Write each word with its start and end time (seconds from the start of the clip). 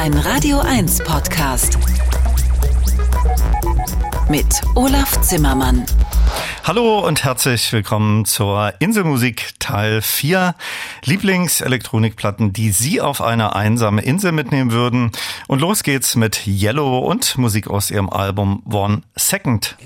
Ein 0.00 0.14
Radio 0.14 0.60
1 0.60 1.04
Podcast. 1.04 1.76
Mit 4.30 4.46
Olaf 4.74 5.20
Zimmermann. 5.20 5.84
Hallo 6.64 7.06
und 7.06 7.22
herzlich 7.22 7.70
willkommen 7.70 8.24
zur 8.24 8.72
Inselmusik 8.78 9.50
Teil 9.58 10.00
4. 10.00 10.54
Lieblingselektronikplatten, 11.04 12.54
die 12.54 12.70
Sie 12.70 13.02
auf 13.02 13.20
eine 13.20 13.54
einsame 13.54 14.00
Insel 14.00 14.32
mitnehmen 14.32 14.72
würden. 14.72 15.12
Und 15.48 15.60
los 15.60 15.82
geht's 15.82 16.16
mit 16.16 16.46
Yellow 16.46 17.00
und 17.00 17.36
Musik 17.36 17.68
aus 17.68 17.90
ihrem 17.90 18.08
Album 18.08 18.62
One 18.64 19.02
Second. 19.16 19.76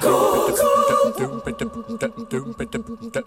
Go, 0.00 0.48
go. 0.56 0.79
Mama, 3.12 3.24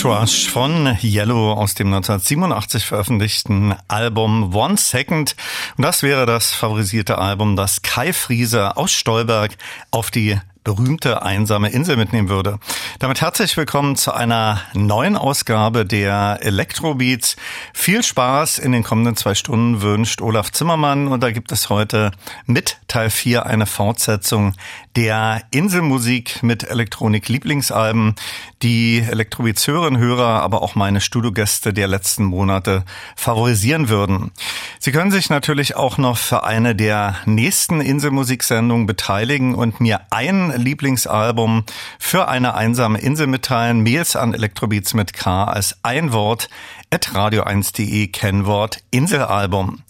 Rush 0.05 0.49
von 0.49 0.95
Yellow 1.01 1.53
aus 1.53 1.73
dem 1.73 1.87
1987 1.87 2.85
veröffentlichten 2.85 3.73
Album 3.87 4.53
One 4.53 4.77
Second. 4.77 5.35
Und 5.77 5.83
das 5.83 6.03
wäre 6.03 6.27
das 6.27 6.53
favorisierte 6.53 7.17
Album, 7.17 7.55
das 7.55 7.81
Kai 7.81 8.13
Friese 8.13 8.77
aus 8.77 8.91
Stolberg 8.91 9.57
auf 9.89 10.11
die 10.11 10.39
berühmte 10.63 11.23
einsame 11.23 11.69
Insel 11.69 11.97
mitnehmen 11.97 12.29
würde. 12.29 12.59
Damit 12.99 13.19
herzlich 13.19 13.57
willkommen 13.57 13.97
zu 13.97 14.13
einer 14.13 14.61
neuen 14.73 15.17
Ausgabe 15.17 15.85
der 15.85 16.39
Electrobeats. 16.41 17.35
Viel 17.73 18.01
Spaß 18.03 18.57
in 18.57 18.71
den 18.71 18.83
kommenden 18.83 19.17
zwei 19.17 19.35
Stunden 19.35 19.81
wünscht 19.81 20.21
Olaf 20.21 20.53
Zimmermann 20.53 21.09
und 21.09 21.21
da 21.21 21.31
gibt 21.31 21.51
es 21.51 21.69
heute 21.69 22.11
mit 22.45 22.77
Teil 22.87 23.09
4 23.09 23.45
eine 23.45 23.65
Fortsetzung 23.65 24.53
der 24.95 25.41
Inselmusik 25.51 26.41
mit 26.41 26.63
Elektronik-Lieblingsalben, 26.63 28.15
die 28.63 28.99
Elektrobeats-Hörerinnen, 28.99 29.99
Hörer, 29.99 30.41
aber 30.41 30.61
auch 30.61 30.75
meine 30.75 31.01
Studiogäste 31.01 31.73
der 31.73 31.89
letzten 31.89 32.23
Monate 32.23 32.85
favorisieren 33.17 33.89
würden. 33.89 34.31
Sie 34.79 34.93
können 34.93 35.11
sich 35.11 35.29
natürlich 35.29 35.75
auch 35.75 35.97
noch 35.97 36.17
für 36.17 36.45
eine 36.45 36.75
der 36.75 37.17
nächsten 37.25 37.81
Inselmusiksendungen 37.81 38.85
beteiligen 38.85 39.53
und 39.53 39.81
mir 39.81 40.01
ein 40.11 40.53
Lieblingsalbum 40.55 41.65
für 41.99 42.29
eine 42.29 42.53
einsame 42.85 42.99
Insel 42.99 43.27
mitteilen. 43.27 43.81
Mails 43.81 44.15
an 44.15 44.35
Elektrobeats 44.35 44.93
mit 44.93 45.13
K 45.13 45.45
als 45.45 45.75
ein 45.81 46.13
Wort 46.13 46.49
at 46.91 47.07
radio1.de 47.07 48.07
Kennwort 48.07 48.83
Inselalbum. 48.91 49.81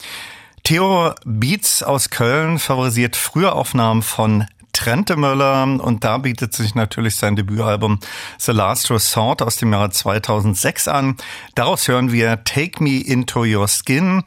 Theo 0.63 1.13
Beats 1.25 1.83
aus 1.83 2.09
Köln 2.09 2.57
favorisiert 2.57 3.18
Frühaufnahmen 3.18 4.01
von 4.01 4.45
Trente 4.71 5.18
Möller 5.18 5.63
und 5.63 6.06
da 6.06 6.18
bietet 6.19 6.53
sich 6.53 6.74
natürlich 6.74 7.18
sein 7.18 7.36
Debütalbum 7.36 8.00
The 8.39 8.53
Last 8.53 8.89
Resort 8.89 9.41
aus 9.41 9.57
dem 9.57 9.74
Jahre 9.74 9.89
2006 9.89 10.88
an. 10.88 11.18
Daraus 11.53 11.89
hören 11.89 12.13
wir 12.13 12.45
Take 12.45 12.81
Me 12.81 13.01
Into 13.01 13.41
Your 13.41 13.68
Skin. 13.68 14.24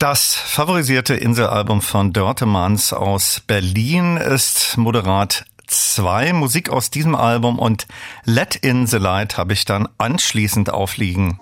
Das 0.00 0.34
favorisierte 0.34 1.14
Inselalbum 1.14 1.80
von 1.80 2.12
Dörtemans 2.12 2.92
aus 2.92 3.40
Berlin 3.46 4.16
ist 4.16 4.76
moderat 4.76 5.44
zwei 5.66 6.32
Musik 6.32 6.70
aus 6.70 6.90
diesem 6.90 7.14
Album 7.14 7.58
und 7.58 7.86
Let 8.24 8.56
in 8.56 8.86
the 8.86 8.96
Light 8.96 9.36
habe 9.36 9.52
ich 9.52 9.64
dann 9.64 9.88
anschließend 9.98 10.70
aufliegen. 10.70 11.38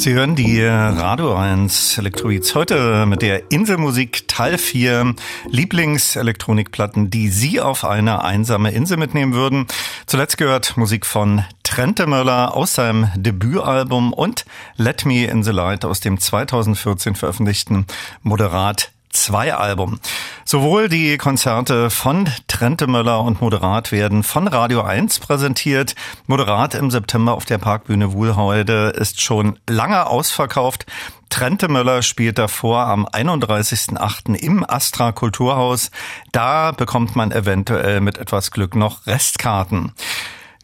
Sie 0.00 0.14
hören 0.14 0.34
die 0.34 0.64
Radio 0.64 1.34
1 1.34 1.98
Elektroids 1.98 2.54
heute 2.54 3.04
mit 3.04 3.20
der 3.20 3.50
Inselmusik 3.52 4.26
Teil 4.28 4.56
4 4.56 5.14
Lieblingselektronikplatten, 5.50 7.10
die 7.10 7.28
Sie 7.28 7.60
auf 7.60 7.84
eine 7.84 8.24
einsame 8.24 8.70
Insel 8.70 8.96
mitnehmen 8.96 9.34
würden. 9.34 9.66
Zuletzt 10.06 10.38
gehört 10.38 10.78
Musik 10.78 11.04
von 11.04 11.44
Trente 11.64 12.06
Möller 12.06 12.56
aus 12.56 12.76
seinem 12.76 13.10
Debütalbum 13.14 14.14
und 14.14 14.46
Let 14.76 15.04
Me 15.04 15.26
in 15.26 15.42
the 15.42 15.50
Light 15.50 15.84
aus 15.84 16.00
dem 16.00 16.18
2014 16.18 17.14
veröffentlichten 17.14 17.84
Moderat 18.22 18.92
2 19.10 19.54
Album. 19.54 20.00
Sowohl 20.44 20.88
die 20.88 21.18
Konzerte 21.18 21.90
von 21.90 22.28
Trente 22.48 22.86
Möller 22.86 23.20
und 23.20 23.40
Moderat 23.40 23.92
werden 23.92 24.22
von 24.22 24.48
Radio 24.48 24.82
1 24.82 25.20
präsentiert. 25.20 25.94
Moderat 26.26 26.74
im 26.74 26.90
September 26.90 27.34
auf 27.34 27.44
der 27.44 27.58
Parkbühne 27.58 28.12
Wuhlheude 28.12 28.92
ist 28.96 29.20
schon 29.20 29.58
lange 29.68 30.06
ausverkauft. 30.06 30.86
Trente 31.28 31.68
Möller 31.68 32.02
spielt 32.02 32.38
davor 32.38 32.86
am 32.86 33.06
31.8. 33.06 34.34
im 34.34 34.64
Astra 34.68 35.12
Kulturhaus. 35.12 35.90
Da 36.32 36.72
bekommt 36.72 37.14
man 37.14 37.30
eventuell 37.30 38.00
mit 38.00 38.18
etwas 38.18 38.50
Glück 38.50 38.74
noch 38.74 39.06
Restkarten. 39.06 39.92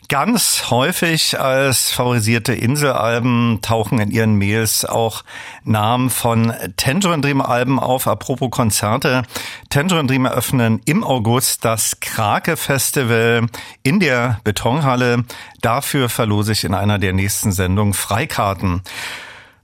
Ganz 0.09 0.71
häufig 0.71 1.41
als 1.41 1.91
favorisierte 1.91 2.53
Inselalben 2.53 3.59
tauchen 3.61 3.99
in 3.99 4.11
ihren 4.13 4.37
Mails 4.37 4.85
auch 4.85 5.25
Namen 5.65 6.11
von 6.11 6.53
Tangerine 6.77 7.23
Dream 7.23 7.41
Alben 7.41 7.81
auf. 7.81 8.07
Apropos 8.07 8.51
Konzerte. 8.51 9.23
Tangerine 9.69 10.07
Dream 10.07 10.27
eröffnen 10.27 10.81
im 10.85 11.03
August 11.03 11.65
das 11.65 11.99
Krake 11.99 12.57
Festival 12.57 13.47
in 13.83 13.99
der 13.99 14.39
Betonhalle. 14.45 15.25
Dafür 15.61 16.09
verlose 16.09 16.53
ich 16.53 16.63
in 16.63 16.75
einer 16.75 17.01
der 17.01 17.13
nächsten 17.13 17.51
Sendungen 17.51 17.95
Freikarten. 17.95 18.83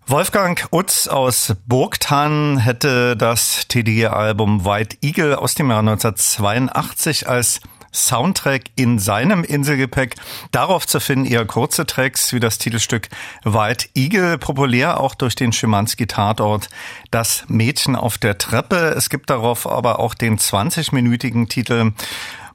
Wolfgang 0.09 0.67
Utz 0.73 1.07
aus 1.07 1.55
Burgtan 1.67 2.59
hätte 2.59 3.17
das 3.17 3.69
TD-Album 3.69 4.65
White 4.65 4.97
Eagle 5.03 5.37
aus 5.37 5.55
dem 5.55 5.71
Jahr 5.71 5.79
1982 5.79 7.29
als 7.29 7.61
Soundtrack 7.93 8.65
in 8.77 8.99
seinem 8.99 9.45
Inselgepäck. 9.45 10.17
Darauf 10.51 10.87
zu 10.87 11.01
finden 11.01 11.27
eher 11.27 11.45
kurze 11.45 11.87
Tracks 11.87 12.33
wie 12.33 12.41
das 12.41 12.59
Titelstück 12.59 13.09
White 13.45 13.89
Eagle, 13.95 14.39
populär 14.39 15.01
auch 15.01 15.15
durch 15.15 15.35
den 15.35 15.53
Schimanski-Tatort 15.53 16.69
Das 17.11 17.45
Mädchen 17.49 17.97
auf 17.97 18.19
der 18.19 18.39
Treppe. 18.39 18.95
Es 18.97 19.11
gibt 19.11 19.31
darauf 19.31 19.67
aber 19.67 19.99
auch 19.99 20.15
den 20.15 20.39
20-minütigen 20.39 21.49
Titel 21.49 21.93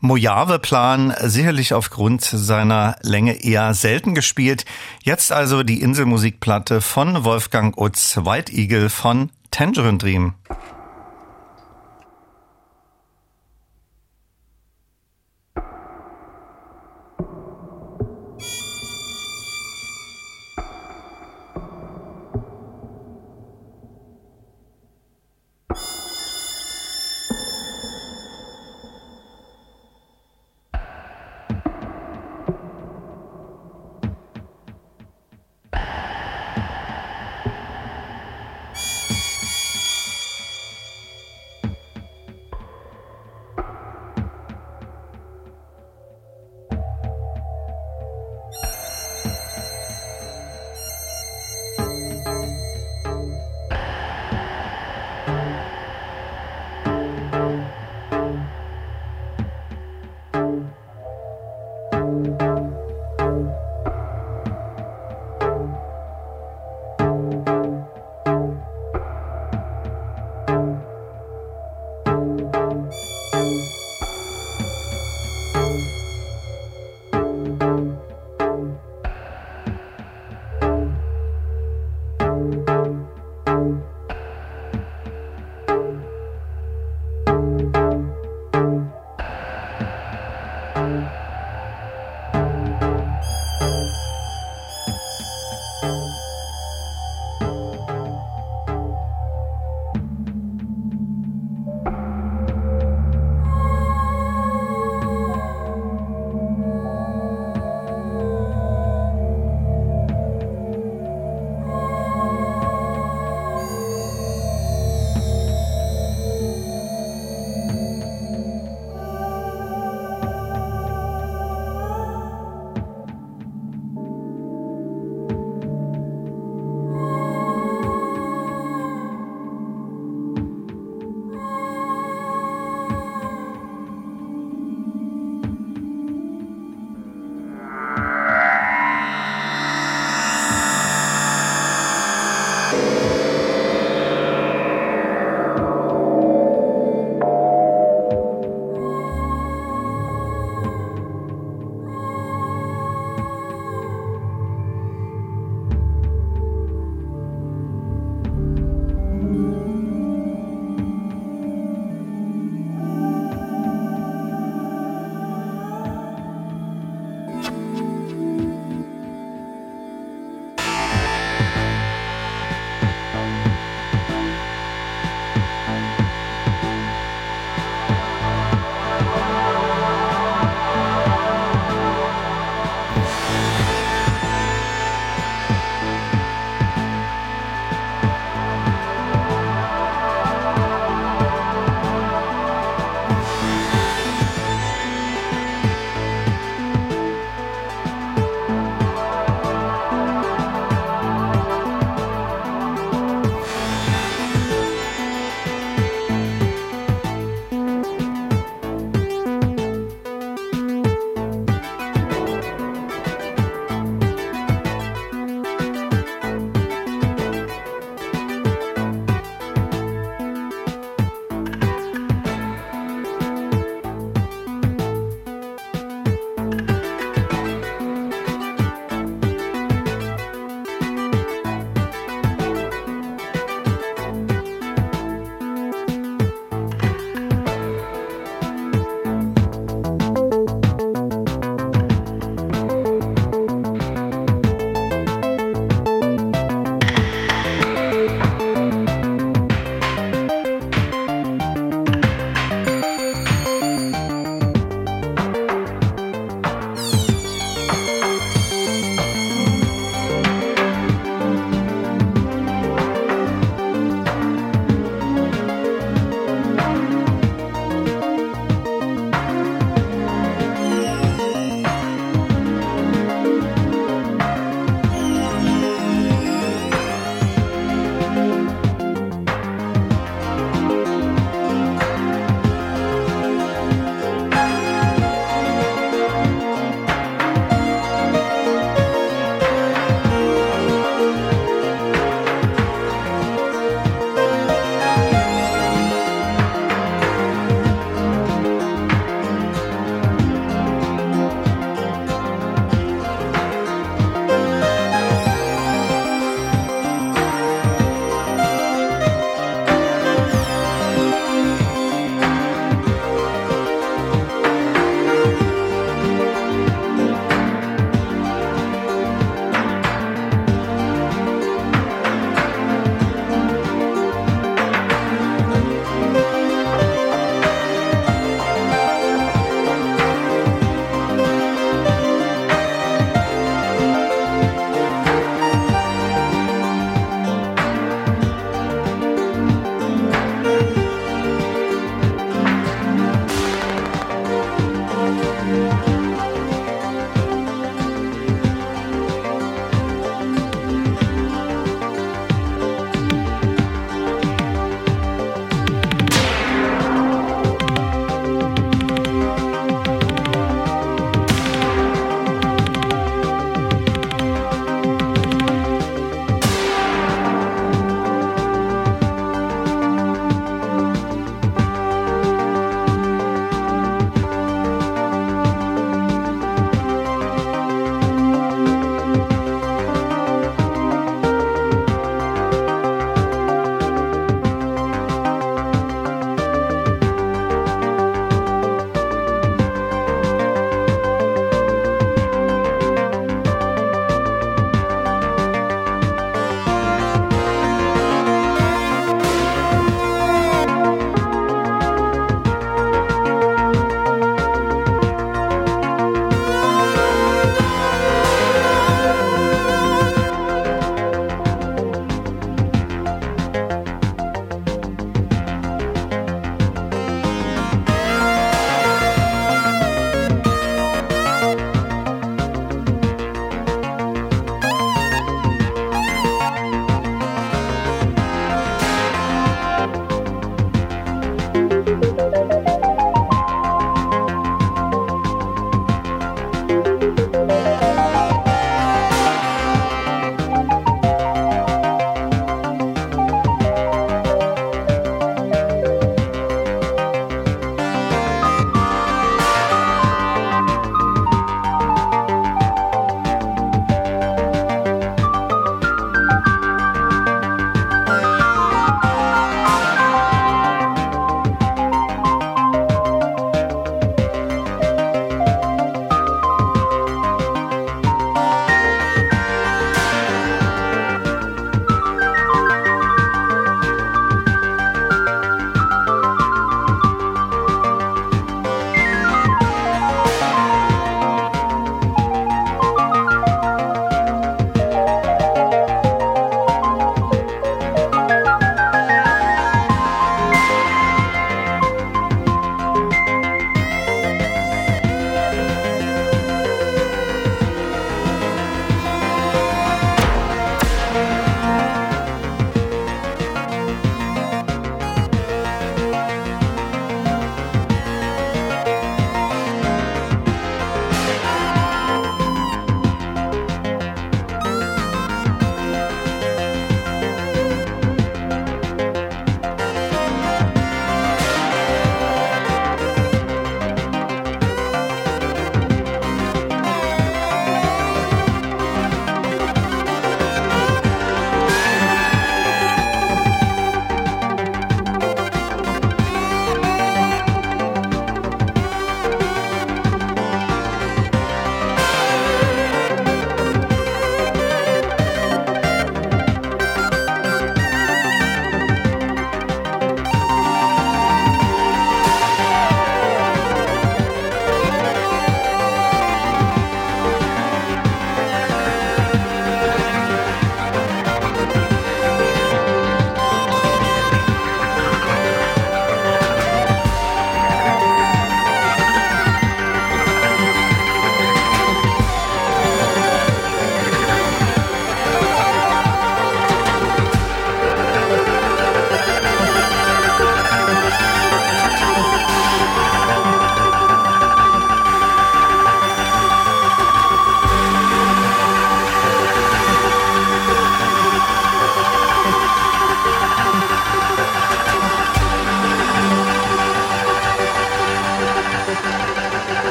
Mojave-Plan, 0.00 1.14
sicherlich 1.22 1.74
aufgrund 1.74 2.22
seiner 2.22 2.96
Länge 3.02 3.42
eher 3.42 3.74
selten 3.74 4.14
gespielt. 4.14 4.64
Jetzt 5.02 5.32
also 5.32 5.62
die 5.62 5.80
Inselmusikplatte 5.80 6.80
von 6.80 7.24
Wolfgang 7.24 7.76
Utz, 7.78 8.18
White 8.18 8.52
Eagle 8.52 8.90
von 8.90 9.30
Tangerine 9.50 9.98
Dream. 9.98 10.34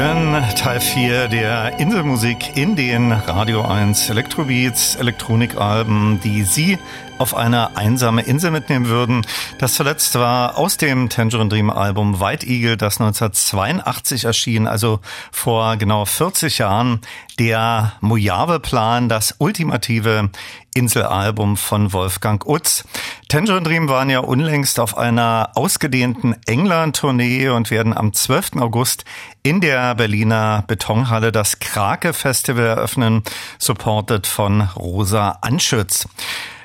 Hören 0.00 0.42
Teil 0.54 0.80
4 0.80 1.28
der 1.28 1.78
Inselmusik 1.78 2.56
in 2.56 2.74
den 2.74 3.12
Radio 3.12 3.60
1 3.60 4.08
Elektrobeats, 4.08 4.96
Elektronikalben, 4.96 6.20
die 6.20 6.42
Sie 6.42 6.78
auf 7.18 7.36
eine 7.36 7.76
einsame 7.76 8.22
Insel 8.22 8.50
mitnehmen 8.50 8.86
würden. 8.86 9.26
Das 9.58 9.74
zuletzt 9.74 10.14
war 10.14 10.56
aus 10.56 10.78
dem 10.78 11.10
Tangerine 11.10 11.50
Dream 11.50 11.68
Album 11.68 12.18
White 12.18 12.46
Eagle, 12.46 12.78
das 12.78 12.98
1982 12.98 14.24
erschien, 14.24 14.66
also 14.66 15.00
vor 15.32 15.76
genau 15.76 16.06
40 16.06 16.56
Jahren, 16.56 17.02
der 17.38 17.92
Mojave-Plan, 18.00 19.10
das 19.10 19.34
ultimative 19.36 20.30
Inselalbum 20.72 21.58
von 21.58 21.92
Wolfgang 21.92 22.46
Utz. 22.46 22.84
Tangerine 23.30 23.62
Dream 23.62 23.88
waren 23.88 24.10
ja 24.10 24.18
unlängst 24.18 24.80
auf 24.80 24.98
einer 24.98 25.52
ausgedehnten 25.54 26.34
England-Tournee 26.46 27.50
und 27.50 27.70
werden 27.70 27.96
am 27.96 28.12
12. 28.12 28.56
August 28.56 29.04
in 29.44 29.60
der 29.60 29.94
Berliner 29.94 30.64
Betonhalle 30.66 31.30
das 31.30 31.60
Krake 31.60 32.12
Festival 32.12 32.64
eröffnen, 32.64 33.22
supported 33.60 34.26
von 34.26 34.62
Rosa 34.62 35.38
Anschütz. 35.42 36.08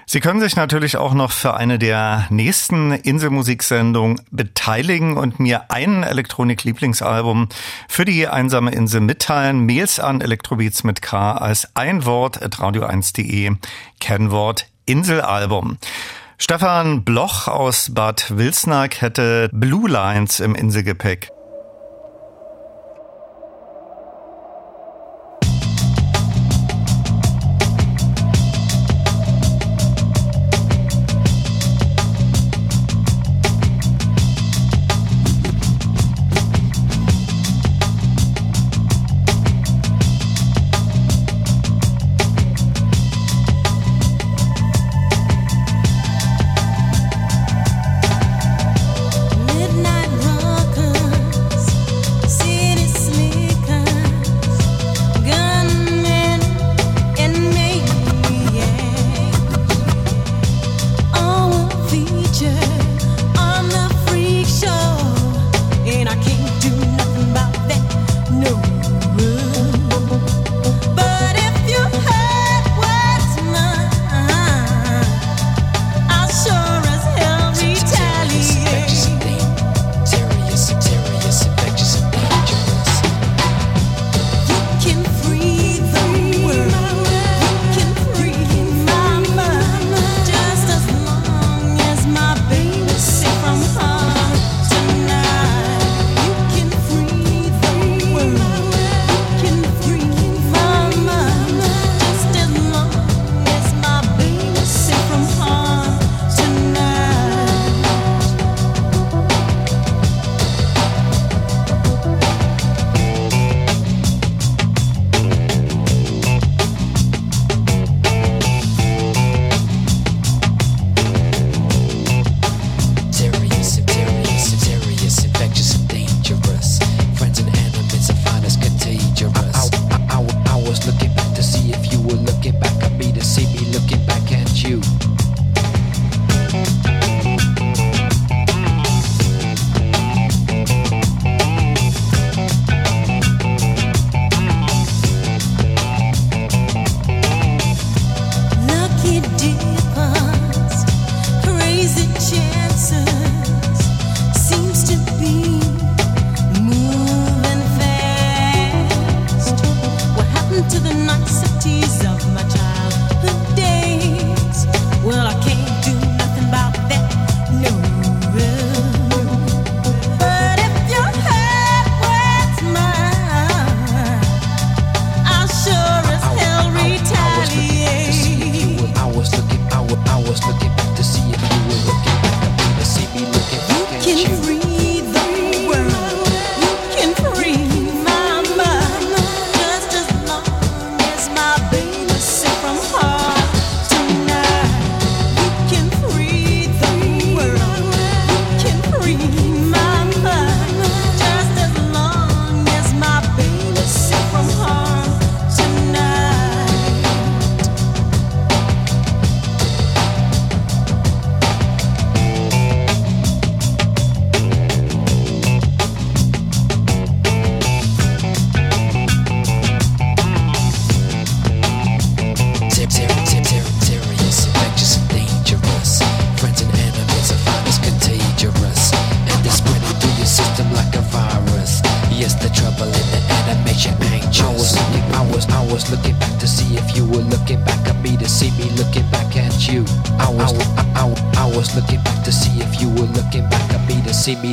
Sie 0.07 0.19
können 0.19 0.39
sich 0.39 0.55
natürlich 0.55 0.97
auch 0.97 1.13
noch 1.13 1.31
für 1.31 1.53
eine 1.53 1.77
der 1.77 2.25
nächsten 2.31 2.93
Inselmusiksendungen 2.93 4.21
beteiligen 4.31 5.17
und 5.17 5.39
mir 5.39 5.69
ein 5.69 6.01
Elektronik-Lieblingsalbum 6.01 7.47
für 7.87 8.05
die 8.05 8.27
einsame 8.27 8.71
Insel 8.71 9.01
mitteilen. 9.01 9.67
Mails 9.67 9.99
an 9.99 10.19
Elektrobeats 10.19 10.83
mit 10.83 11.03
K 11.03 11.33
als 11.33 11.75
ein 11.75 12.05
Wort 12.05 12.41
at 12.41 12.55
radio1.de, 12.55 13.51
Kennwort 13.99 14.65
Inselalbum. 14.87 15.77
Stefan 16.37 17.03
Bloch 17.05 17.47
aus 17.47 17.93
Bad 17.93 18.37
Wilsnack 18.37 19.01
hätte 19.01 19.49
Blue 19.53 19.89
Lines 19.89 20.39
im 20.39 20.53
Inselgepäck. 20.53 21.31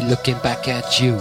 Looking 0.02 0.38
back 0.40 0.68
at 0.68 1.00
you. 1.00 1.18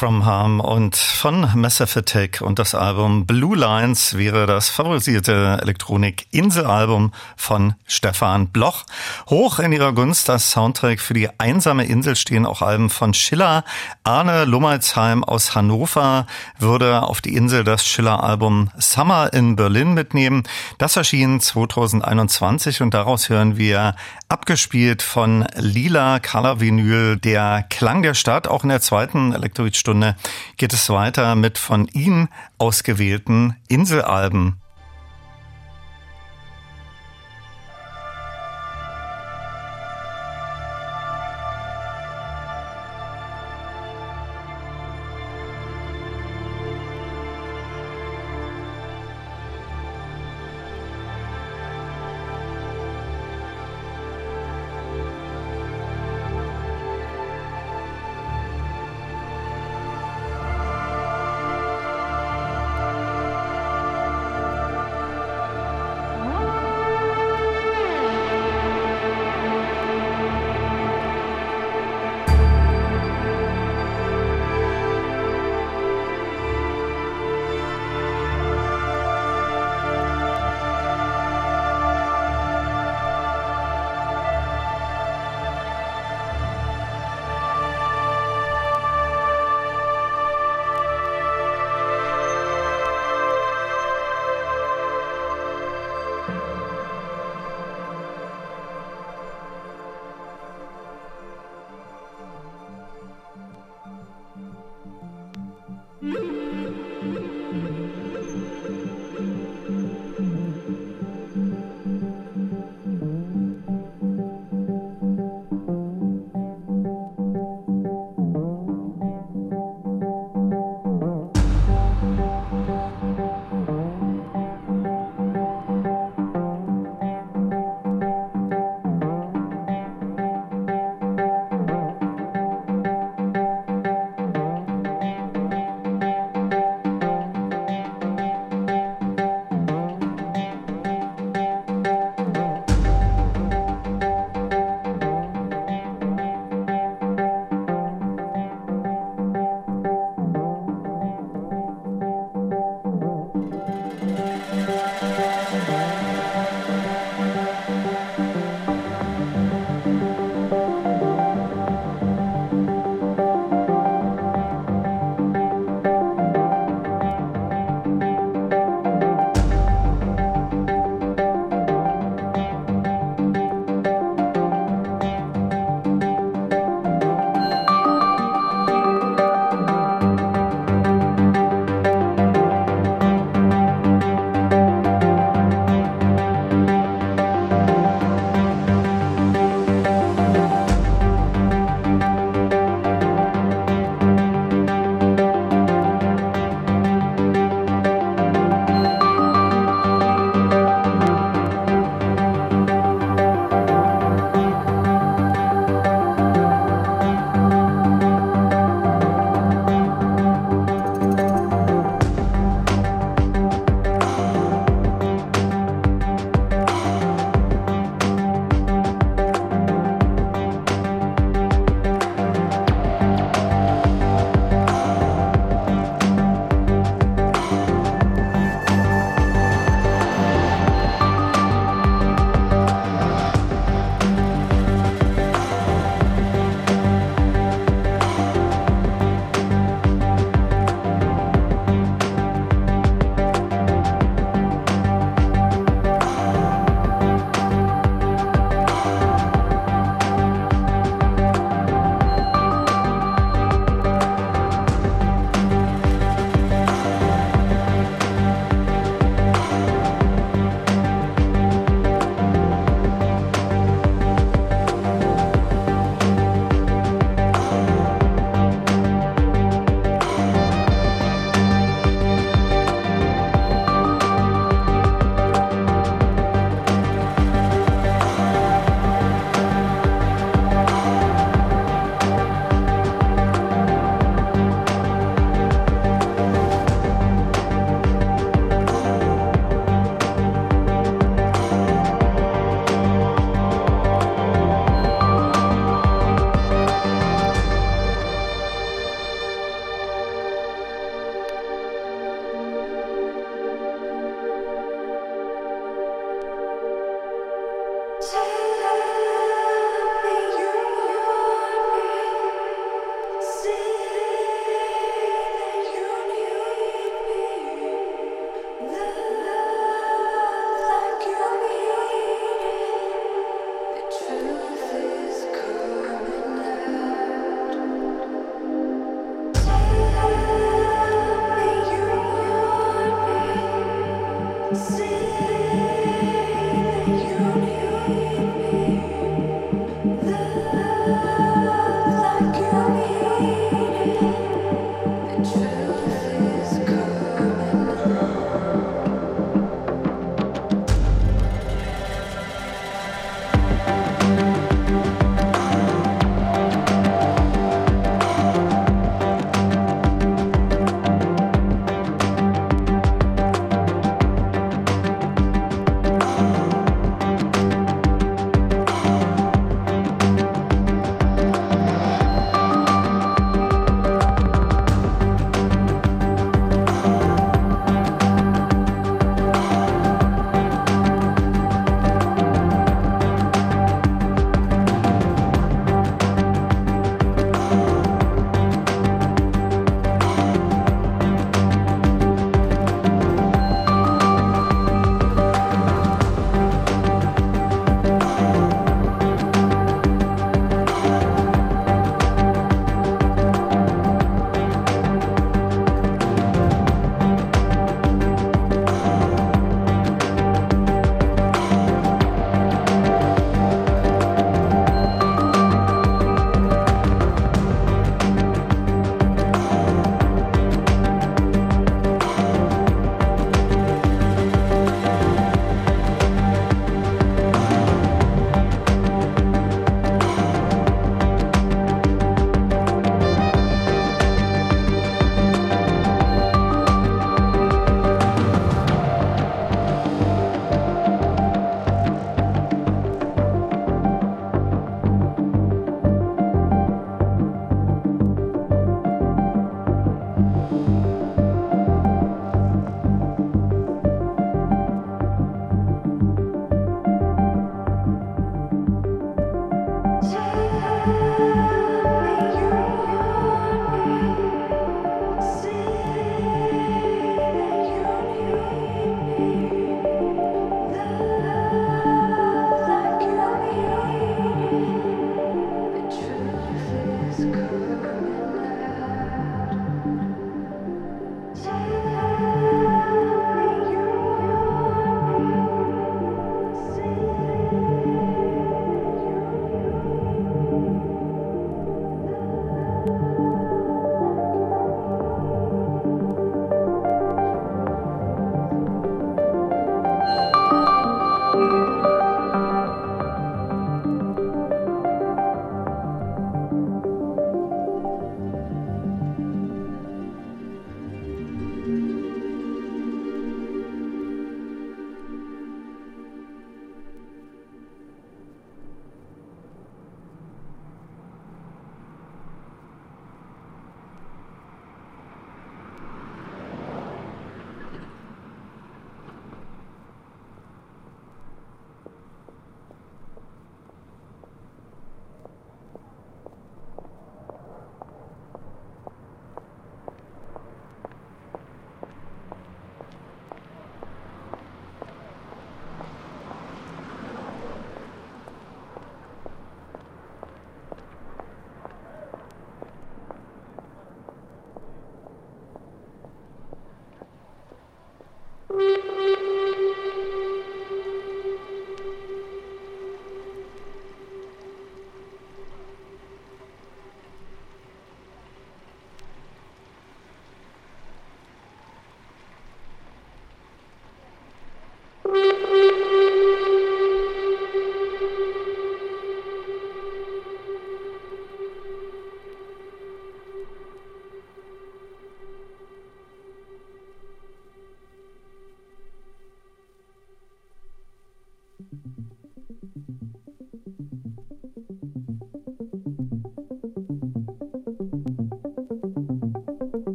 From 0.00 0.24
Harm 0.24 0.60
und 0.60 0.96
von 1.20 1.50
Massive 1.54 1.98
Attack 1.98 2.40
und 2.40 2.58
das 2.58 2.74
Album 2.74 3.26
Blue 3.26 3.54
Lines 3.54 4.16
wäre 4.16 4.46
das 4.46 4.70
favorisierte 4.70 5.58
Elektronik-Inselalbum 5.60 7.12
von 7.36 7.74
Stefan 7.86 8.48
Bloch. 8.48 8.84
Hoch 9.28 9.58
in 9.58 9.70
ihrer 9.72 9.92
Gunst 9.92 10.30
das 10.30 10.50
Soundtrack 10.50 10.98
für 10.98 11.12
die 11.12 11.28
einsame 11.38 11.84
Insel 11.84 12.16
stehen 12.16 12.46
auch 12.46 12.62
Alben 12.62 12.88
von 12.88 13.12
Schiller. 13.12 13.64
Arne 14.02 14.46
Lummeitsheim 14.46 15.22
aus 15.22 15.54
Hannover 15.54 16.26
würde 16.58 17.02
auf 17.02 17.20
die 17.20 17.36
Insel 17.36 17.64
das 17.64 17.86
Schiller-Album 17.86 18.70
Summer 18.78 19.30
in 19.30 19.56
Berlin 19.56 19.92
mitnehmen. 19.92 20.44
Das 20.78 20.96
erschien 20.96 21.38
2021 21.38 22.80
und 22.80 22.94
daraus 22.94 23.28
hören 23.28 23.58
wir 23.58 23.94
abgespielt 24.30 25.02
von 25.02 25.44
Lila 25.54 26.18
Color 26.20 26.60
Vinyl 26.60 27.18
der 27.18 27.66
Klang 27.68 28.02
der 28.02 28.14
Stadt. 28.14 28.48
Auch 28.48 28.62
in 28.62 28.70
der 28.70 28.80
zweiten 28.80 29.34
Elektroid-Stunde 29.34 30.16
geht 30.56 30.72
es 30.72 30.88
weiter 30.88 31.09
mit 31.34 31.58
von 31.58 31.86
ihm 31.88 32.28
ausgewählten 32.58 33.56
Inselalben. 33.68 34.59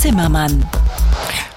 Zimmermann. 0.00 0.64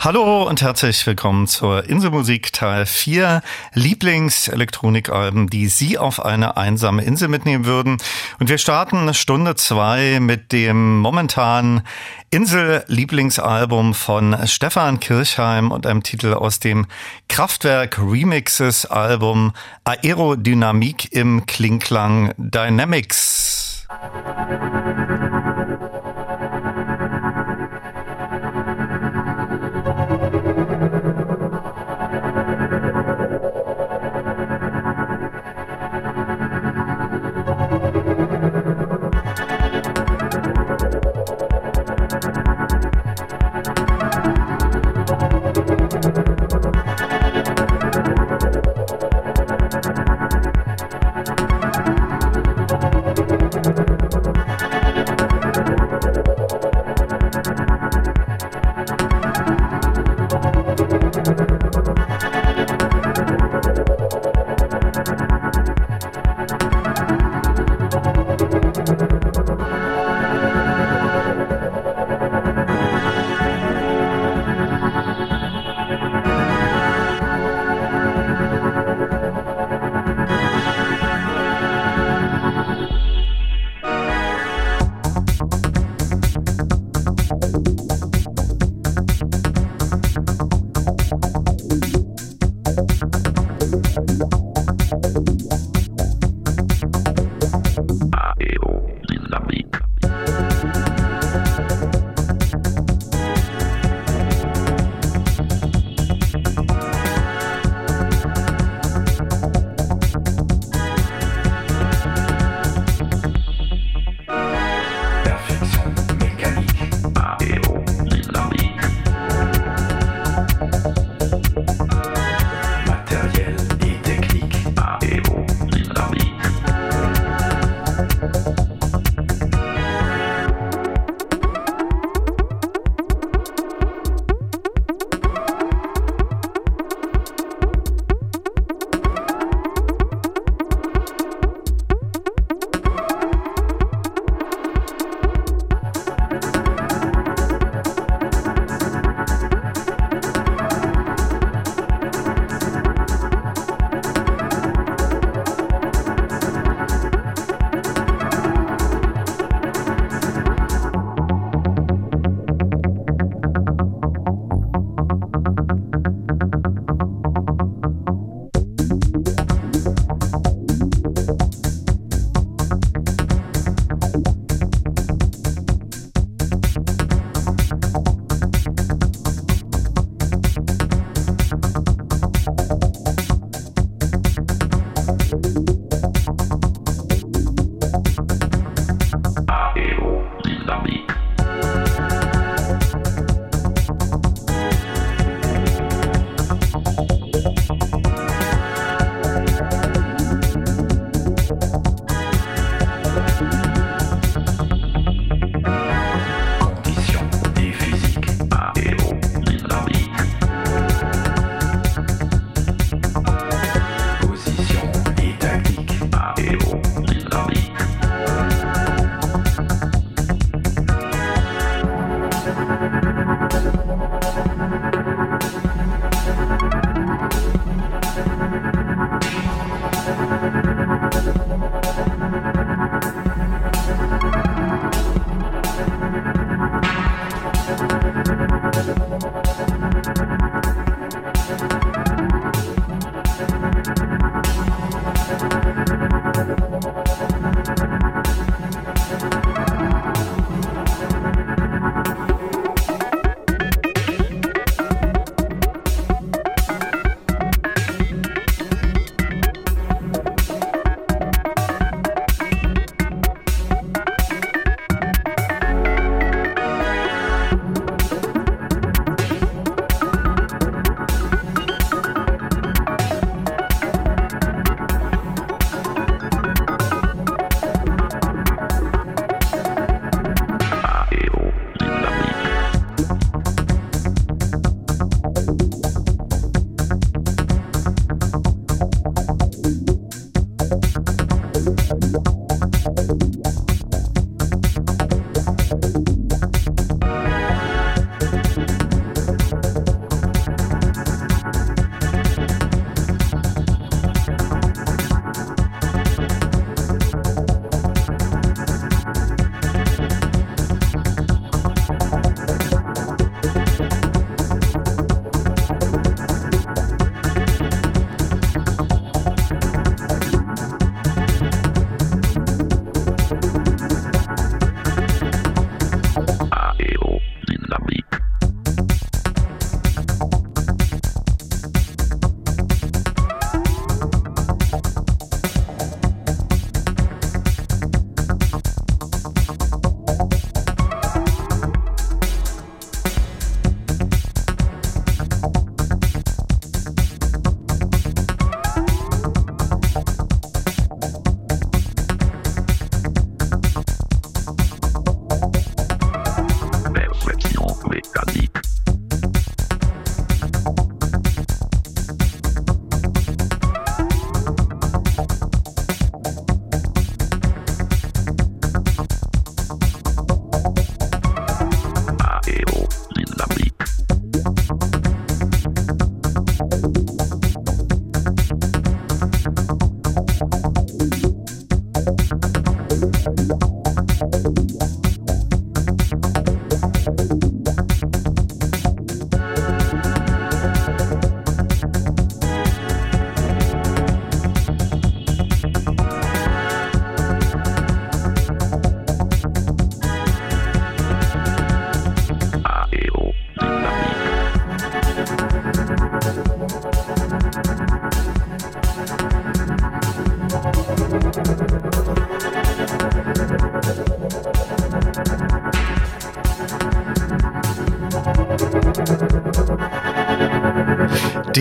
Hallo 0.02 0.44
und 0.44 0.62
herzlich 0.62 1.08
willkommen 1.08 1.48
zur 1.48 1.86
Inselmusik 1.86 2.52
Teil 2.52 2.86
4 2.86 3.42
Lieblingselektronikalben, 3.72 5.48
die 5.48 5.68
Sie 5.68 5.98
auf 5.98 6.26
eine 6.26 6.58
einsame 6.58 7.06
Insel 7.06 7.30
mitnehmen 7.30 7.64
würden. 7.64 8.00
Und 8.42 8.50
wir 8.50 8.58
starten 8.58 9.14
Stunde 9.14 9.56
2 9.56 10.20
mit 10.20 10.52
dem 10.52 11.00
momentan 11.00 11.84
Insel-Lieblingsalbum 12.32 13.94
von 13.94 14.36
Stefan 14.46 15.00
Kirchheim 15.00 15.72
und 15.72 15.88
einem 15.88 16.04
Titel 16.04 16.34
aus 16.34 16.60
dem 16.60 16.88
Kraftwerk 17.30 17.98
Remixes 17.98 18.86
Album 18.86 19.54
Aerodynamik 19.86 21.14
im 21.14 21.46
Klingklang 21.46 22.34
Dynamics. 22.36 23.64
matériel 23.94 24.83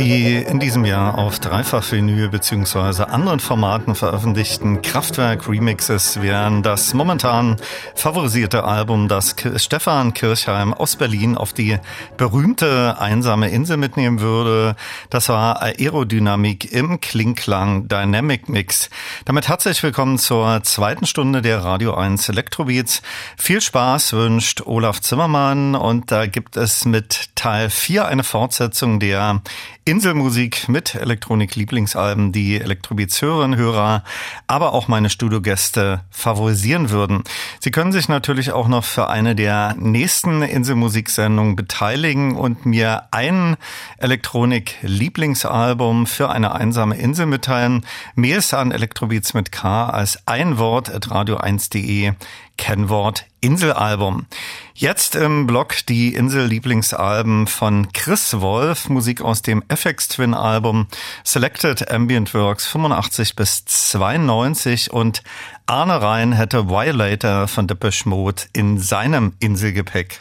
Die 0.03 0.35
in 0.35 0.59
diesem 0.59 0.85
Jahr 0.85 1.17
auf 1.17 1.39
Dreifach-Vinyl 1.39 2.29
bzw. 2.29 3.05
anderen 3.05 3.39
Formaten 3.39 3.95
veröffentlichten 3.95 4.83
Kraftwerk-Remixes 4.83 6.21
wären 6.21 6.65
das 6.65 6.93
momentan 6.93 7.57
favorisierte 7.95 8.65
Album, 8.65 9.07
das 9.07 9.37
Stefan 9.57 10.13
Kirchheim 10.13 10.75
aus 10.75 10.97
Berlin 10.97 11.37
auf 11.37 11.53
die 11.53 11.79
berühmte 12.17 12.97
einsame 12.99 13.51
Insel 13.51 13.77
mitnehmen 13.77 14.19
würde. 14.19 14.75
Das 15.09 15.29
war 15.29 15.63
Aerodynamik 15.63 16.73
im 16.73 17.01
Klingklang 17.01 17.87
Dynamic 17.87 18.49
Mix. 18.49 18.91
Damit 19.25 19.47
herzlich 19.47 19.81
willkommen 19.85 20.19
zur 20.19 20.65
zweiten 20.65 21.07
Stunde 21.07 21.43
der 21.43 21.63
Radio 21.63 21.95
1 21.95 22.29
Electrobeats. 22.29 23.03
Viel 23.37 23.61
Spaß 23.61 24.15
wünscht 24.15 24.63
Olaf 24.67 25.01
Zimmermann 25.01 25.77
und 25.77 26.11
da 26.11 26.27
gibt 26.27 26.57
es 26.57 26.85
mit 26.85 27.31
Teil 27.37 27.71
4 27.71 28.07
eine 28.07 28.25
Fortsetzung 28.25 28.99
der 28.99 29.43
Inselmusik 29.85 30.69
mit 30.69 30.95
Elektronik-Lieblingsalben, 30.95 32.31
die 32.31 32.61
Elektrobeats-Hörerinnen, 32.61 33.59
Hörer, 33.59 34.05
aber 34.47 34.75
auch 34.75 34.87
meine 34.87 35.11
Studiogäste 35.11 36.05
favorisieren 36.11 36.91
würden. 36.91 37.25
Sie 37.59 37.73
können 37.73 37.91
sich 37.91 38.09
natürlich 38.09 38.53
auch 38.53 38.69
noch 38.69 38.85
für 38.85 39.09
eine 39.09 39.35
der 39.35 39.75
nächsten 39.77 40.43
Inselmusiksendungen 40.43 41.57
beteiligen 41.57 42.37
und 42.37 42.65
mir 42.65 43.09
ein 43.11 43.57
Elektronik-Lieblingsalbum 43.99 46.07
für 46.07 46.31
eine 46.31 46.55
einsame 46.55 46.97
Insel 46.97 47.27
mitteilen. 47.27 47.85
Mehr 48.15 48.39
ist 48.39 48.55
an 48.55 48.71
Elektrobeats 48.71 49.35
mit 49.35 49.51
K 49.51 49.89
als 49.89 50.29
ein 50.29 50.59
Wort 50.59 50.95
at 50.95 51.09
radio1.de 51.09 52.13
Kennwort 52.57 53.25
Inselalbum. 53.41 54.27
Jetzt 54.75 55.17
im 55.17 55.47
Blog 55.47 55.87
die 55.89 56.15
Insel-Lieblingsalben 56.15 57.47
von 57.47 57.93
Chris 57.93 58.41
Wolf, 58.41 58.89
Musik 58.89 59.21
aus 59.21 59.43
dem 59.43 59.63
FX 59.69 60.09
Twin 60.09 60.35
Album 60.35 60.87
Selected 61.25 61.91
Ambient 61.91 62.33
Works 62.35 62.67
85 62.67 63.37
bis 63.37 63.65
92 63.65 64.93
und 64.93 65.23
Arne 65.67 66.01
Rhein 66.01 66.33
hätte 66.33 66.69
Violator 66.69 67.49
von 67.49 67.67
Depeche 67.67 68.09
Mode 68.09 68.43
in 68.53 68.79
seinem 68.79 69.35
Inselgepäck. 69.41 70.21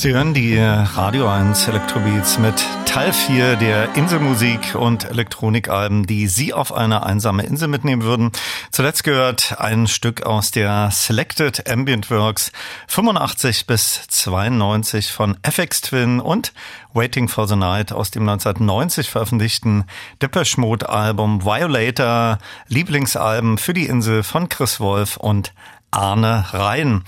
Sie 0.00 0.14
hören 0.14 0.32
die 0.32 0.56
Radio 0.58 1.28
1 1.28 1.68
Elektrobeats 1.68 2.38
mit 2.38 2.54
Teil 2.86 3.12
4 3.12 3.56
der 3.56 3.96
Inselmusik 3.96 4.74
und 4.74 5.04
Elektronikalben, 5.04 6.06
die 6.06 6.26
Sie 6.26 6.54
auf 6.54 6.72
eine 6.72 7.04
einsame 7.04 7.42
Insel 7.42 7.68
mitnehmen 7.68 8.02
würden. 8.02 8.32
Zuletzt 8.70 9.04
gehört 9.04 9.60
ein 9.60 9.86
Stück 9.86 10.22
aus 10.22 10.52
der 10.52 10.88
Selected 10.90 11.68
Ambient 11.68 12.10
Works 12.10 12.50
85 12.86 13.66
bis 13.66 14.06
92 14.08 15.12
von 15.12 15.36
FX 15.42 15.82
Twin 15.82 16.20
und 16.20 16.54
Waiting 16.94 17.28
for 17.28 17.46
the 17.46 17.56
Night 17.56 17.92
aus 17.92 18.10
dem 18.10 18.26
1990 18.26 19.10
veröffentlichten 19.10 19.84
Depeche 20.22 20.58
Mode 20.58 20.88
Album 20.88 21.44
Violator, 21.44 22.38
Lieblingsalben 22.68 23.58
für 23.58 23.74
die 23.74 23.84
Insel 23.84 24.22
von 24.22 24.48
Chris 24.48 24.80
Wolf 24.80 25.18
und 25.18 25.52
Arne 25.90 26.46
Rhein. 26.54 27.04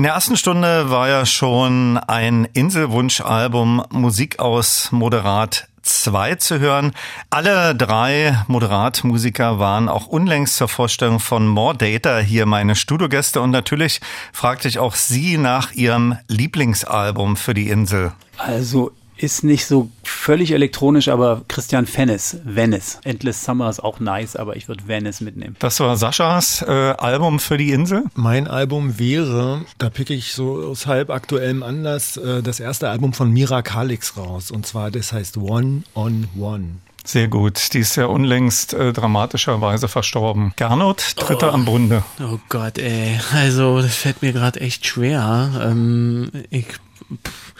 In 0.00 0.04
der 0.04 0.14
ersten 0.14 0.38
Stunde 0.38 0.88
war 0.88 1.10
ja 1.10 1.26
schon 1.26 1.98
ein 1.98 2.48
Inselwunschalbum 2.54 3.84
Musik 3.90 4.38
aus 4.38 4.92
Moderat 4.92 5.68
2 5.82 6.36
zu 6.36 6.58
hören. 6.58 6.92
Alle 7.28 7.74
drei 7.74 8.42
Moderatmusiker 8.46 9.58
waren 9.58 9.90
auch 9.90 10.06
unlängst 10.06 10.56
zur 10.56 10.68
Vorstellung 10.68 11.20
von 11.20 11.46
More 11.46 11.76
Data 11.76 12.16
hier 12.16 12.46
meine 12.46 12.76
Studiogäste 12.76 13.42
und 13.42 13.50
natürlich 13.50 14.00
fragte 14.32 14.68
ich 14.68 14.78
auch 14.78 14.94
Sie 14.94 15.36
nach 15.36 15.72
Ihrem 15.72 16.16
Lieblingsalbum 16.28 17.36
für 17.36 17.52
die 17.52 17.68
Insel. 17.68 18.12
Also 18.38 18.92
ist 19.20 19.44
nicht 19.44 19.66
so 19.66 19.90
völlig 20.02 20.52
elektronisch, 20.52 21.08
aber 21.08 21.42
Christian 21.48 21.86
Fennis, 21.86 22.38
Venice. 22.44 22.98
Endless 23.04 23.44
Summer 23.44 23.68
ist 23.68 23.80
auch 23.80 24.00
nice, 24.00 24.34
aber 24.34 24.56
ich 24.56 24.66
würde 24.66 24.88
Venice 24.88 25.20
mitnehmen. 25.20 25.56
Das 25.58 25.78
war 25.80 25.96
Saschas 25.96 26.62
äh, 26.62 26.70
Album 26.70 27.38
für 27.38 27.58
die 27.58 27.70
Insel? 27.70 28.04
Mein 28.14 28.48
Album 28.48 28.98
wäre, 28.98 29.64
da 29.78 29.90
picke 29.90 30.14
ich 30.14 30.32
so 30.32 30.56
aus 30.70 30.86
halb 30.86 31.10
aktuellem 31.10 31.62
Anlass, 31.62 32.16
äh, 32.16 32.42
das 32.42 32.60
erste 32.60 32.88
Album 32.88 33.12
von 33.12 33.30
Mira 33.30 33.60
Kalix 33.60 34.16
raus. 34.16 34.50
Und 34.50 34.66
zwar, 34.66 34.90
das 34.90 35.12
heißt 35.12 35.36
One 35.36 35.82
on 35.94 36.28
One. 36.38 36.76
Sehr 37.04 37.28
gut. 37.28 37.72
Die 37.74 37.78
ist 37.78 37.96
ja 37.96 38.06
unlängst 38.06 38.72
äh, 38.72 38.92
dramatischerweise 38.92 39.88
verstorben. 39.88 40.52
Gernot, 40.56 41.14
Dritter 41.16 41.50
oh. 41.50 41.54
am 41.54 41.64
Bunde. 41.64 42.04
Oh 42.20 42.38
Gott, 42.48 42.78
ey. 42.78 43.18
Also, 43.32 43.80
das 43.80 43.96
fällt 43.96 44.22
mir 44.22 44.32
gerade 44.32 44.60
echt 44.60 44.86
schwer. 44.86 45.50
Ähm, 45.62 46.30
ich. 46.50 46.66
Pff 46.66 47.50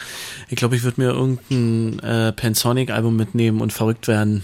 ich 0.51 0.57
glaube, 0.57 0.75
ich 0.75 0.83
würde 0.83 0.99
mir 0.99 1.11
irgendein 1.11 1.99
äh, 1.99 2.33
Pensonic-Album 2.33 3.15
mitnehmen 3.15 3.61
und 3.61 3.71
verrückt 3.71 4.09
werden. 4.09 4.43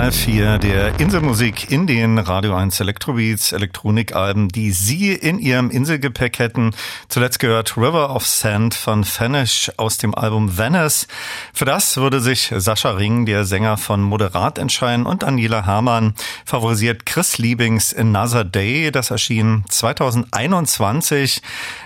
Teil 0.00 0.12
4 0.12 0.58
der 0.58 0.98
Inselmusik 0.98 1.70
in 1.70 1.86
den 1.86 2.16
Radio 2.16 2.54
1 2.56 2.80
Electrobeats 2.80 3.52
Elektronikalben, 3.52 4.48
die 4.48 4.72
Sie 4.72 5.12
in 5.12 5.38
Ihrem 5.38 5.68
Inselgepäck 5.68 6.38
hätten. 6.38 6.70
Zuletzt 7.08 7.38
gehört 7.38 7.76
River 7.76 8.16
of 8.16 8.26
Sand 8.26 8.72
von 8.72 9.04
Fanish 9.04 9.70
aus 9.76 9.98
dem 9.98 10.14
Album 10.14 10.56
Venice. 10.56 11.06
Für 11.52 11.66
das 11.66 11.98
würde 11.98 12.20
sich 12.20 12.50
Sascha 12.56 12.92
Ring, 12.92 13.26
der 13.26 13.44
Sänger 13.44 13.76
von 13.76 14.00
Moderat, 14.00 14.56
entscheiden 14.56 15.04
und 15.04 15.22
Daniela 15.22 15.66
Hamann 15.66 16.14
favorisiert 16.46 17.04
Chris 17.04 17.36
Liebings 17.36 17.94
Another 17.94 18.44
Day. 18.44 18.90
Das 18.90 19.10
erschien 19.10 19.66
2021. 19.68 21.42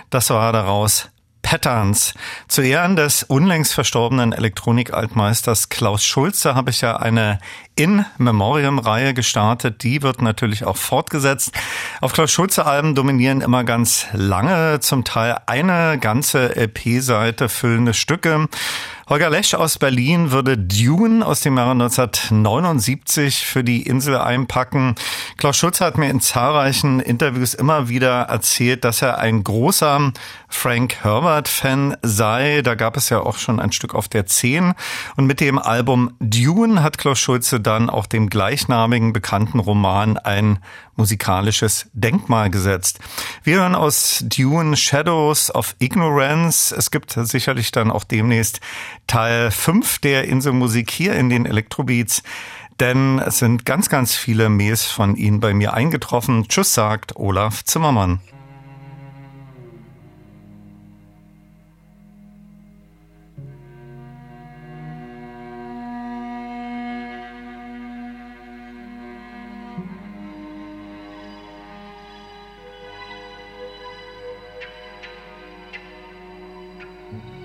Das 0.09 0.29
war 0.29 0.53
daraus 0.53 1.09
Patterns. 1.45 2.15
Zu 2.47 2.63
Ehren 2.63 2.95
des 2.95 3.21
unlängst 3.21 3.75
verstorbenen 3.75 4.33
Elektronik-Altmeisters 4.33 5.64
Klaus 5.75 6.05
Schulze 6.05 6.55
habe 6.55 6.69
ich 6.69 6.79
ja 6.79 6.95
eine 6.95 7.37
in 7.75 8.05
Memoriam-Reihe 8.17 9.13
gestartet. 9.13 9.83
Die 9.83 10.03
wird 10.03 10.21
natürlich 10.21 10.63
auch 10.63 10.77
fortgesetzt. 10.77 11.51
Auf 11.99 12.13
Klaus 12.13 12.31
Schulze-Alben 12.31 12.95
dominieren 12.95 13.41
immer 13.41 13.65
ganz 13.65 14.05
lange, 14.13 14.79
zum 14.79 15.03
Teil 15.03 15.37
eine 15.47 15.99
ganze 15.99 16.55
LP-Seite 16.55 17.49
füllende 17.49 17.93
Stücke. 17.93 18.47
Holger 19.07 19.29
Lesch 19.29 19.53
aus 19.53 19.77
Berlin 19.77 20.31
würde 20.31 20.57
Dune 20.57 21.23
aus 21.23 21.41
dem 21.41 21.57
Jahre 21.57 21.73
1979 21.73 23.45
für 23.45 23.63
die 23.63 23.83
Insel 23.83 24.17
einpacken. 24.17 24.95
Klaus 25.37 25.57
Schulze 25.57 25.85
hat 25.85 25.99
mir 25.99 26.09
in 26.09 26.21
zahlreichen 26.21 26.99
Interviews 26.99 27.53
immer 27.53 27.87
wieder 27.87 28.21
erzählt, 28.23 28.83
dass 28.83 29.03
er 29.03 29.19
ein 29.19 29.43
großer 29.43 30.11
Frank 30.47 31.03
Herbert-Fan 31.03 31.97
sei. 32.01 32.63
Da 32.63 32.73
gab 32.73 32.97
es 32.97 33.09
ja 33.09 33.19
auch 33.19 33.37
schon 33.37 33.59
ein 33.59 33.71
Stück 33.71 33.93
auf 33.93 34.07
der 34.07 34.25
10. 34.25 34.73
Und 35.17 35.27
mit 35.27 35.39
dem 35.39 35.59
Album 35.59 36.15
Dune 36.19 36.81
hat 36.81 36.97
Klaus 36.97 37.19
Schulze 37.19 37.59
dann 37.59 37.91
auch 37.91 38.07
dem 38.07 38.27
gleichnamigen 38.27 39.13
bekannten 39.13 39.59
Roman 39.59 40.17
ein 40.17 40.57
musikalisches 40.95 41.89
Denkmal 41.93 42.49
gesetzt. 42.49 42.99
Wir 43.43 43.57
hören 43.57 43.75
aus 43.75 44.23
Dune 44.25 44.77
Shadows 44.77 45.53
of 45.53 45.75
Ignorance. 45.79 46.73
Es 46.75 46.89
gibt 46.89 47.11
sicherlich 47.11 47.71
dann 47.71 47.91
auch 47.91 48.05
demnächst 48.05 48.61
Teil 49.07 49.51
5 49.51 49.99
der 49.99 50.25
Inselmusik 50.25 50.91
hier 50.91 51.13
in 51.13 51.29
den 51.29 51.45
Elektrobeats. 51.45 52.23
Denn 52.79 53.19
es 53.19 53.39
sind 53.39 53.65
ganz, 53.65 53.89
ganz 53.89 54.15
viele 54.15 54.49
Mails 54.49 54.85
von 54.85 55.15
Ihnen 55.15 55.39
bei 55.39 55.53
mir 55.53 55.73
eingetroffen. 55.73 56.47
Tschüss 56.47 56.73
sagt 56.73 57.15
Olaf 57.15 57.63
Zimmermann. 57.63 58.19
Thank 77.11 77.44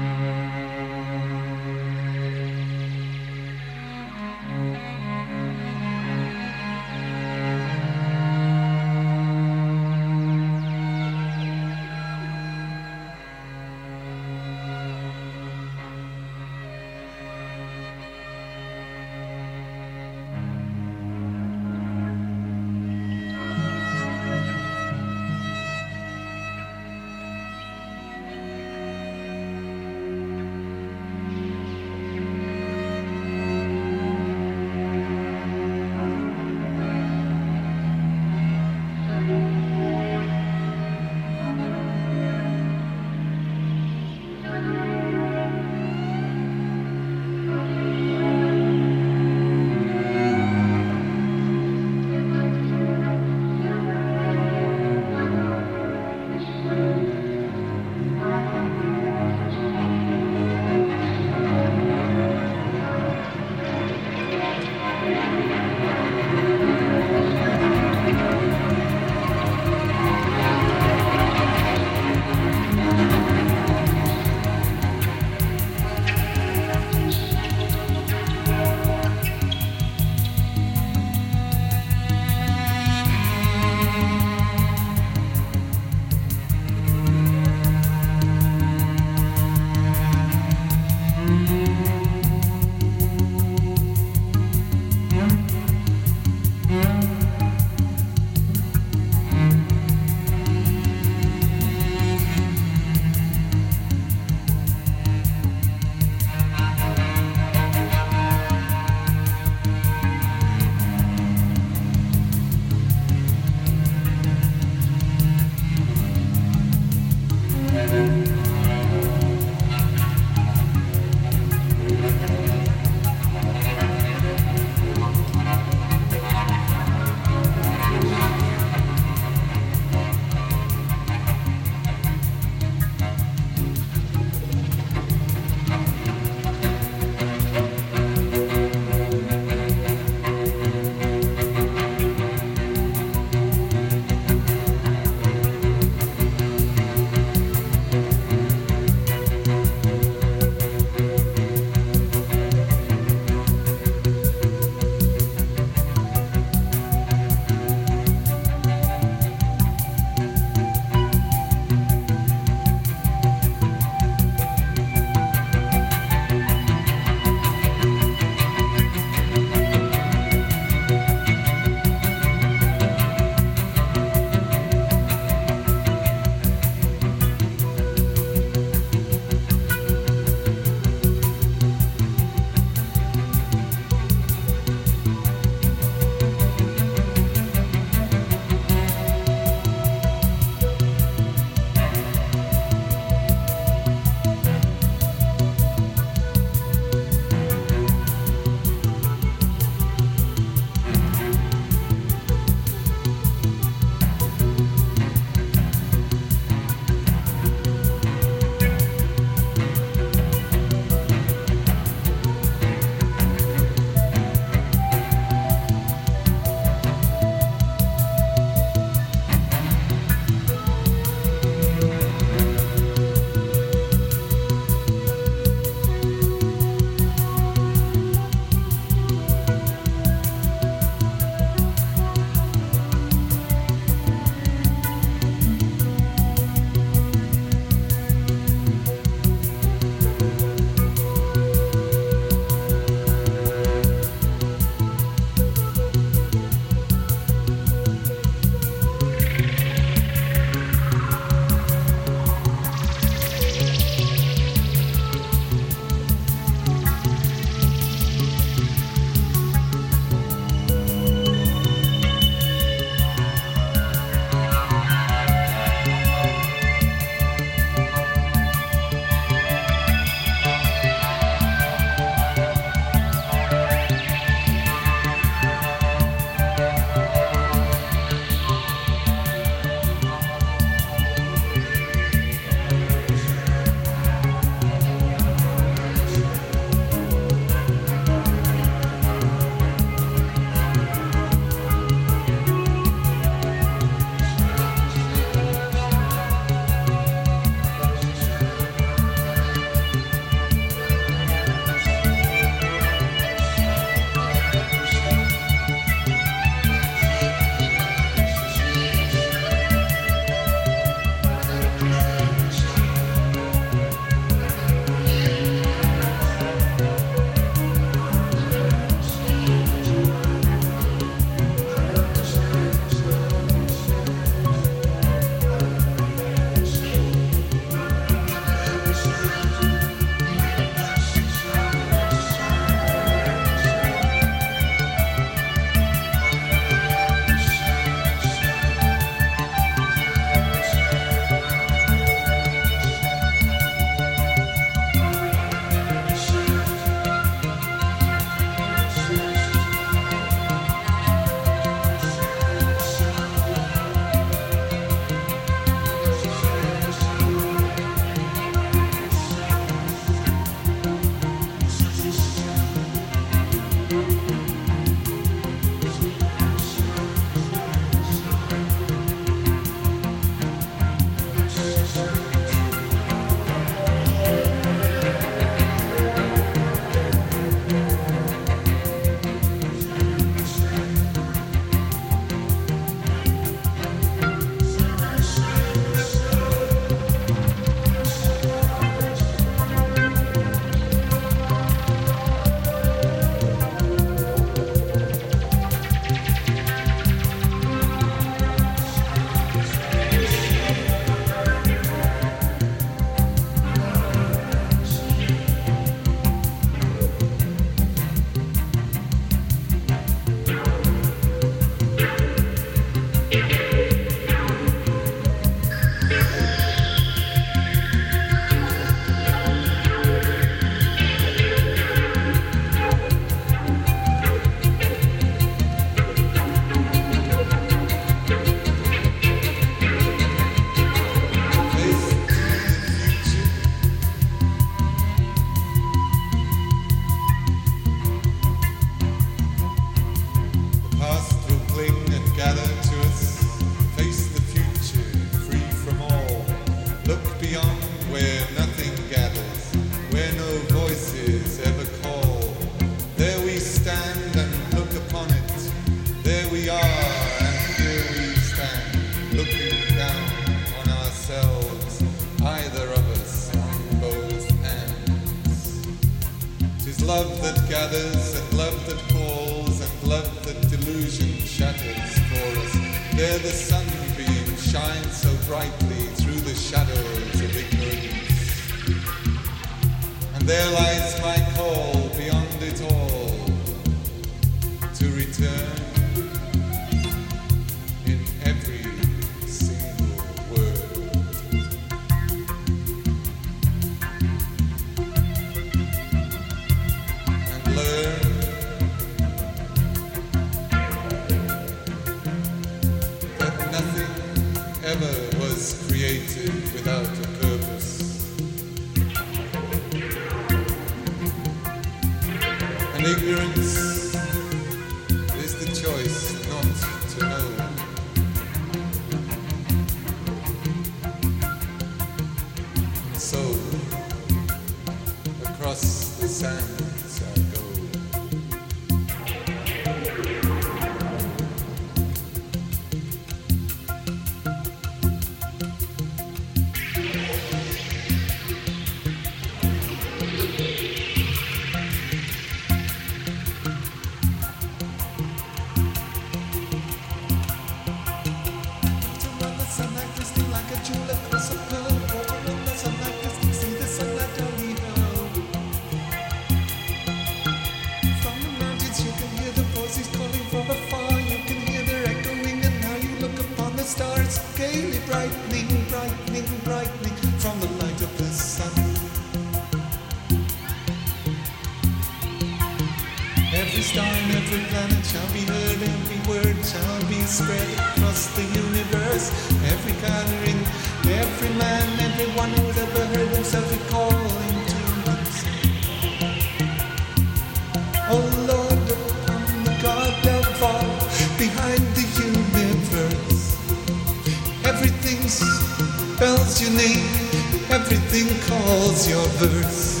everything 597.90 598.38
calls 598.42 599.08
your 599.08 599.26
verse. 599.38 600.00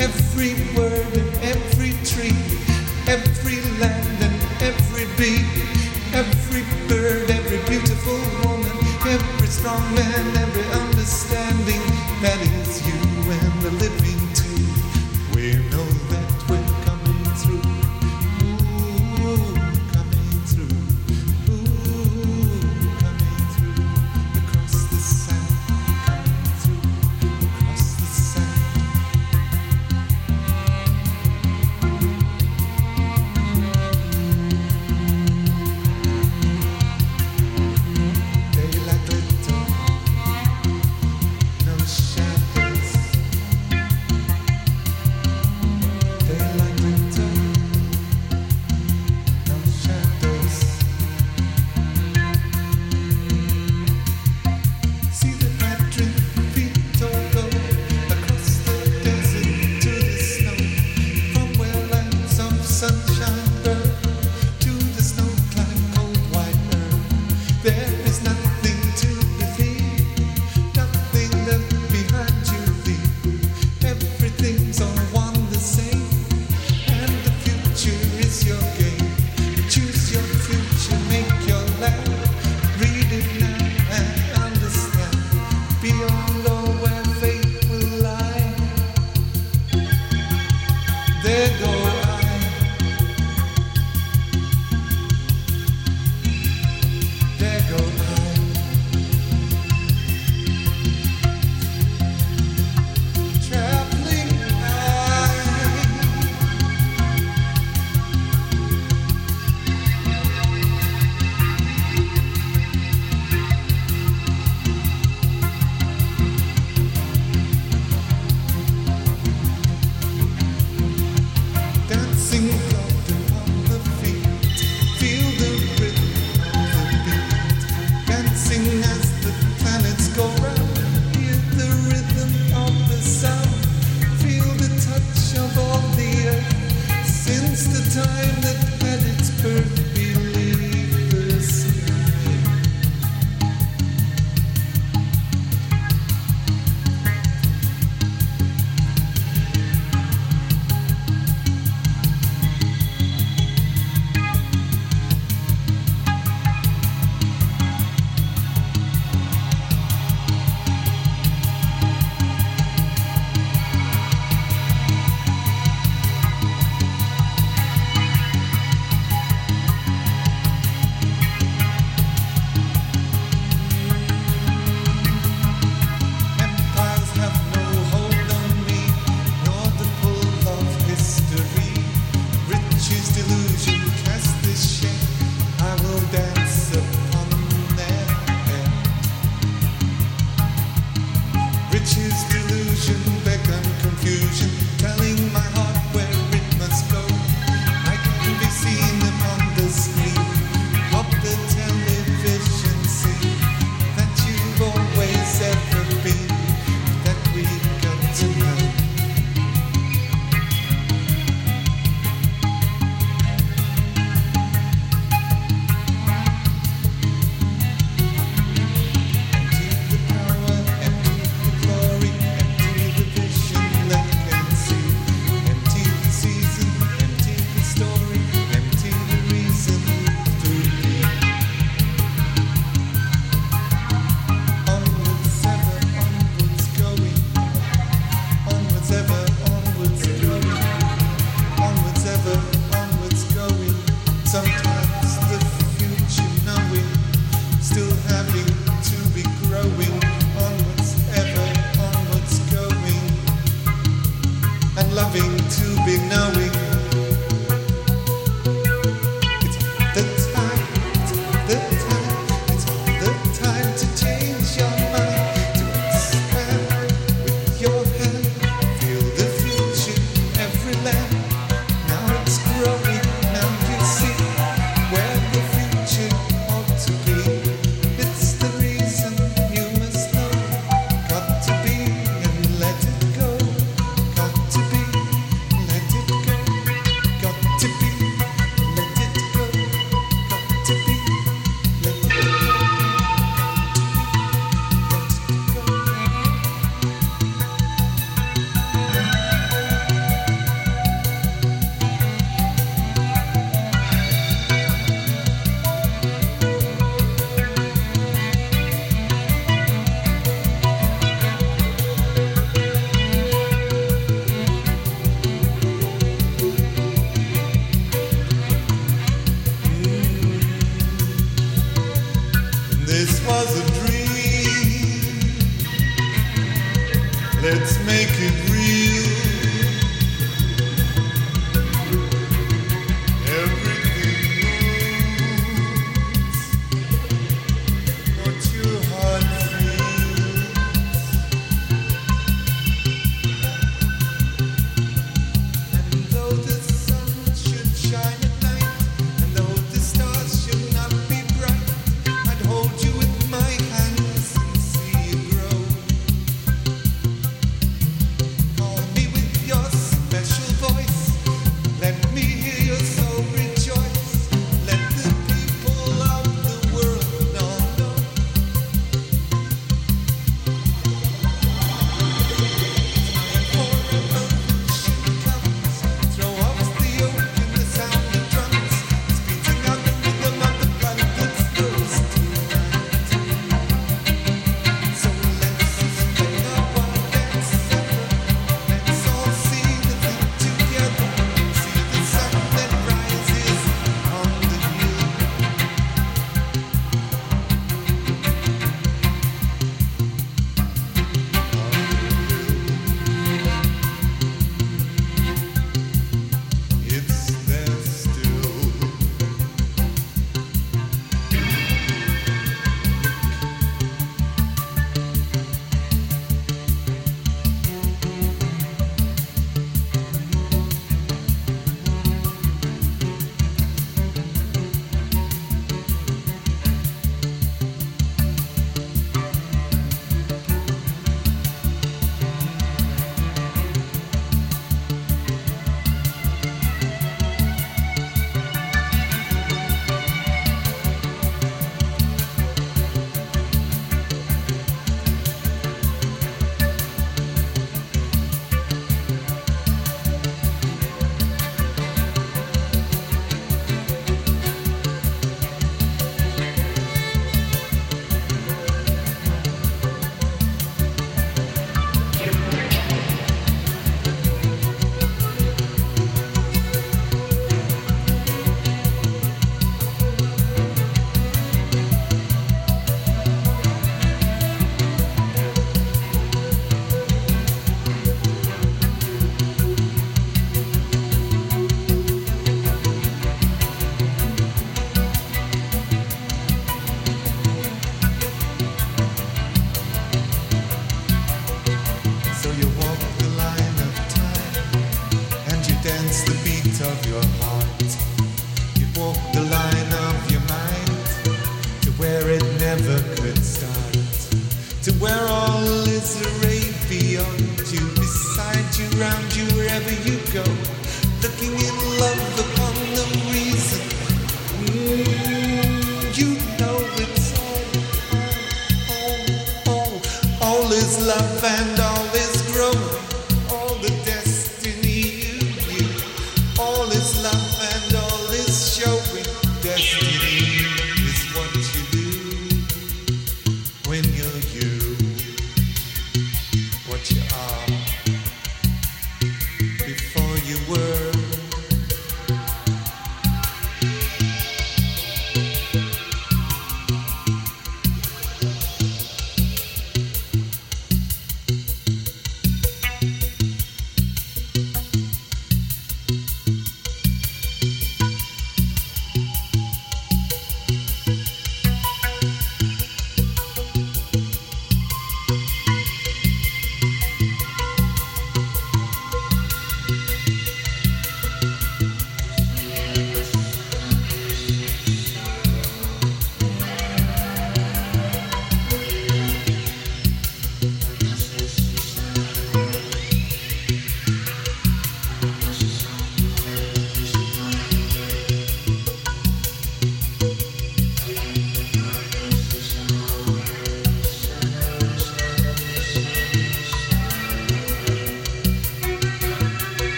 Every 0.00 0.54
word 0.74 1.41